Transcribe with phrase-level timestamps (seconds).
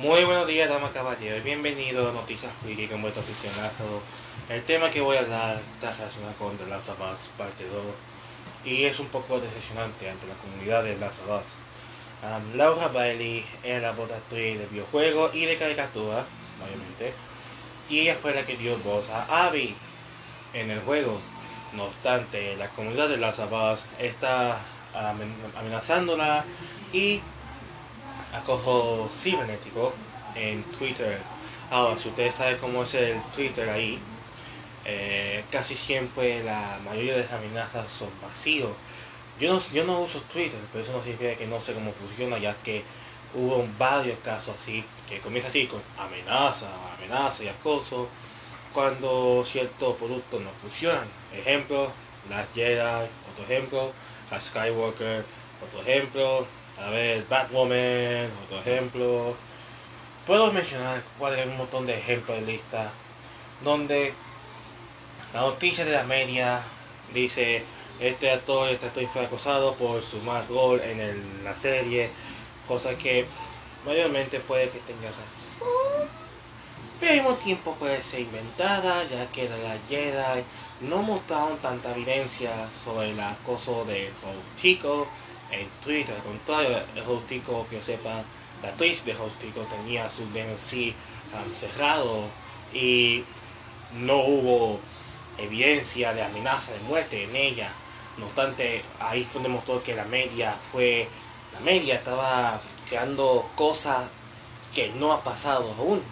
[0.00, 1.44] Muy buenos días, damas y caballeros.
[1.44, 4.00] Bienvenidos a Noticias Friki con vuestro aficionado.
[4.48, 6.88] El tema que voy a hablar está relacionado con The Last
[7.36, 7.84] parte 2
[8.64, 11.44] y es un poco decepcionante ante la comunidad de Last Us.
[12.24, 16.24] Um, Laura Bailey era voz actriz de videojuegos y de caricatura,
[16.64, 17.12] obviamente,
[17.90, 19.74] y ella fue la que dio voz a Abby
[20.54, 21.20] en el juego.
[21.74, 24.56] No obstante, la comunidad de Last of Us está
[25.58, 26.46] amenazándola
[26.90, 27.20] y
[28.32, 29.92] acoso cibernético
[30.34, 31.18] en Twitter.
[31.70, 33.98] Ahora, si ustedes saben cómo es el Twitter ahí,
[34.84, 38.70] eh, casi siempre la mayoría de las amenazas son vacíos.
[39.38, 42.38] Yo no, yo no uso Twitter, pero eso no significa que no sé cómo funciona,
[42.38, 42.82] ya que
[43.34, 46.66] hubo varios casos así, que comienza así con amenaza,
[46.98, 48.08] amenaza y acoso,
[48.72, 51.06] cuando ciertos productos no funcionan.
[51.32, 51.90] Ejemplo,
[52.28, 53.92] las Jedi, otro ejemplo,
[54.30, 55.24] las Skywalker,
[55.62, 56.46] otro ejemplo,
[56.84, 59.34] a ver, Batwoman, otro ejemplo.
[60.26, 62.90] Puedo mencionar un montón de ejemplos de lista
[63.64, 64.12] donde
[65.34, 66.60] la noticia de la media
[67.12, 67.64] dice
[68.00, 72.10] este actor, este actor fue acosado por su mal rol en la serie,
[72.66, 73.26] cosa que
[73.84, 76.08] mayormente puede que tenga razón,
[76.98, 80.44] pero al mismo tiempo puede ser inventada, ya que la Jedi
[80.80, 82.50] no mostraron tanta evidencia
[82.82, 84.10] sobre el acoso de
[84.60, 85.06] Chico
[85.52, 88.22] en Twitter, con todo el hostico que yo sepa,
[88.62, 90.94] la actriz de hostico tenía su DNC
[91.34, 92.24] um, cerrado
[92.74, 93.24] y
[93.98, 94.80] no hubo
[95.38, 97.70] evidencia de amenaza de muerte en ella.
[98.18, 101.08] No obstante, ahí fue demostró que la media fue,
[101.54, 104.04] la media estaba creando cosas
[104.74, 106.02] que no ha pasado aún.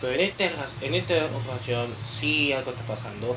[0.00, 0.50] Pero en, este,
[0.82, 1.88] en esta ocasión
[2.20, 3.36] sí algo está pasando,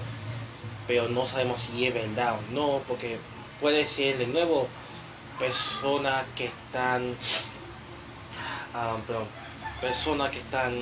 [0.86, 3.18] pero no sabemos si es verdad o no, porque
[3.60, 4.68] puede ser de nuevo
[5.40, 7.16] personas que están
[8.74, 8.96] ah,
[9.82, 10.74] personas que están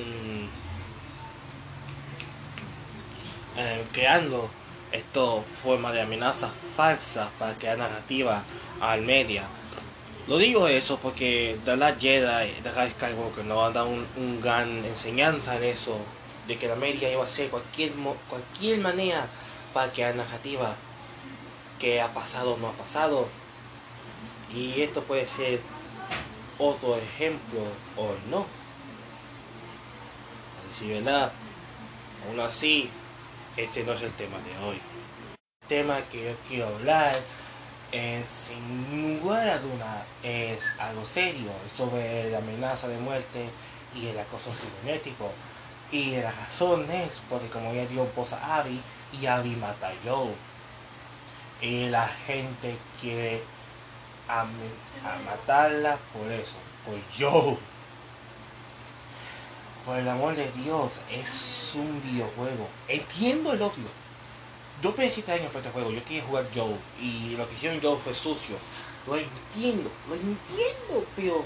[3.56, 4.50] eh, creando
[4.92, 8.42] esto forma de amenazas falsas para crear narrativa
[8.80, 9.44] al media.
[10.26, 14.06] Lo digo eso porque The Last Jedi The Last Skywalker nos va a dar un,
[14.16, 15.98] un, gran enseñanza en eso
[16.48, 17.92] de que la media iba a ser cualquier
[18.28, 19.26] cualquier manera
[19.72, 20.74] para crear narrativa
[21.78, 23.28] que ha pasado o no ha pasado.
[24.54, 25.60] Y esto puede ser
[26.58, 27.60] otro ejemplo
[27.96, 28.46] o no.
[30.78, 31.32] Si verdad,
[32.28, 32.90] aún así,
[33.56, 34.80] este no es el tema de hoy.
[35.62, 37.14] El tema que yo quiero hablar
[37.92, 43.48] es, sin ninguna duda, es algo serio sobre la amenaza de muerte
[43.94, 45.30] y el acoso cibernético.
[45.90, 48.80] Y la razón es porque como ya dio voz a Abby
[49.18, 49.94] y Abby mata a
[51.60, 53.42] y la gente quiere
[54.28, 54.44] a,
[55.24, 57.58] matarla por eso, por yo.
[59.84, 62.68] Por el amor de Dios, es un videojuego.
[62.88, 63.88] Entiendo el odio.
[64.82, 67.80] Yo pensé 7 años por este juego, yo quería jugar Joe y lo que hicieron
[67.80, 68.56] Joe fue sucio.
[69.06, 71.44] Lo entiendo, lo entiendo, pero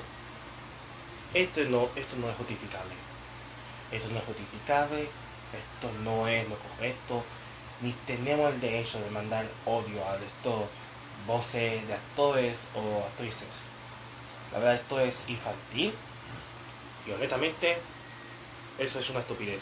[1.34, 2.94] esto no, esto no es justificable.
[3.92, 7.22] Esto no es justificable, esto no es lo correcto
[7.82, 10.68] ni tenemos el derecho de mandar odio a estos
[11.26, 13.48] voces de actores o actrices.
[14.52, 15.92] La verdad esto es infantil
[17.06, 17.78] y honestamente
[18.78, 19.60] eso es una estupidez.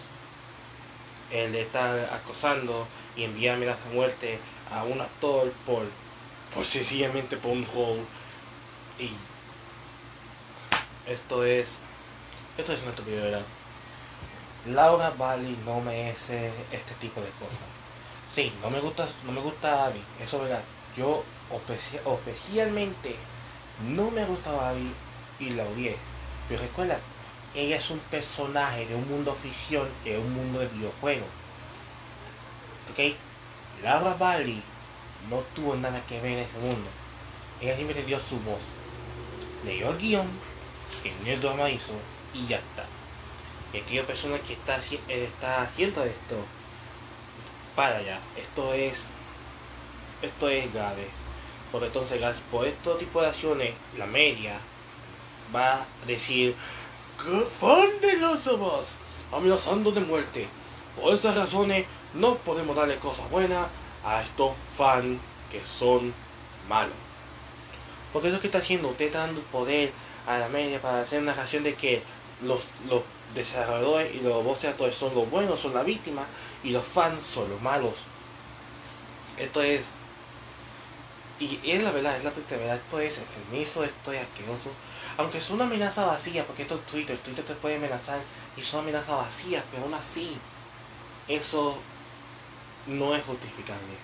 [1.31, 2.87] El de estar acosando
[3.17, 4.39] y enviarme la muerte
[4.73, 5.85] a un actor por,
[6.55, 7.99] por sencillamente por un rol
[8.99, 9.11] y
[11.11, 11.69] esto es
[12.57, 13.43] esto es una estupidez verdad
[14.67, 17.69] Laura Bali no merece este tipo de cosas
[18.39, 20.63] Sí, no me gusta, no me gusta Abby, eso es verdad.
[20.97, 21.25] Yo
[22.07, 23.17] especialmente
[23.89, 24.93] no me gustaba Abby
[25.41, 25.97] y la odié.
[26.49, 27.01] Pero recuerda,
[27.53, 31.27] ella es un personaje de un mundo ficción, de un mundo de videojuegos.
[32.93, 33.17] ¿Ok?
[33.83, 34.63] Laura Bali
[35.29, 36.89] no tuvo nada que ver en ese mundo.
[37.61, 38.61] Ella simplemente dio su voz.
[39.65, 40.29] Leyó el guion,
[41.03, 41.95] que el drama hizo,
[42.33, 42.85] y ya está.
[43.73, 44.79] Y aquella persona que está,
[45.09, 46.37] está haciendo esto
[47.79, 48.19] para allá.
[48.37, 49.07] Esto es,
[50.21, 51.07] esto es grave.
[51.71, 52.21] Porque entonces,
[52.51, 54.59] por este tipo de acciones, la media
[55.55, 56.57] va a decir,
[57.25, 58.97] ¡Qué fan de los demás!
[59.31, 60.49] Amenazando de muerte.
[61.01, 63.69] Por estas razones, no podemos darle cosas buenas
[64.05, 66.13] a estos fans que son
[66.69, 66.97] malos.
[68.13, 69.93] Porque lo que está haciendo, usted está dando poder
[70.27, 72.03] a la media para hacer una narración de que
[72.43, 73.03] los, los
[73.35, 76.25] desarrolladores y los voces actores son los buenos, son la víctima,
[76.63, 77.95] y los fans son los malos.
[79.37, 79.85] Esto es.
[81.41, 82.77] Y es la verdad, es la triste verdad.
[82.77, 84.71] Esto es enfermizo, esto es asqueroso.
[85.17, 88.21] aunque es una amenaza vacía, porque esto es Twitter, Twitter te puede amenazar
[88.57, 90.37] y son amenazas vacías, pero aún así,
[91.29, 91.77] eso
[92.87, 93.95] no es justificable.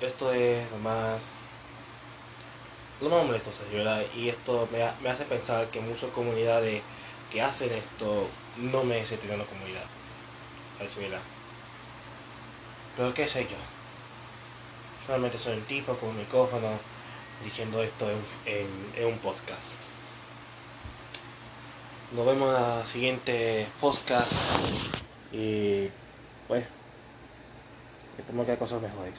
[0.00, 1.20] Y esto es lo más
[3.08, 4.02] lo molesto, ¿verdad?
[4.16, 6.82] Y esto me, me, hace pensar que muchas comunidades
[7.30, 8.28] que hacen esto
[8.58, 9.84] no me tener una comunidad.
[10.98, 11.20] ¿verdad?
[12.96, 13.56] Pero qué sé yo.
[15.06, 16.68] Solamente soy un tipo con un micrófono
[17.44, 19.72] diciendo esto en, en, un podcast.
[22.12, 24.32] Nos vemos en la siguiente podcast
[25.32, 25.88] y
[26.46, 26.64] pues
[28.18, 29.14] esperemos que hay cosas mejores.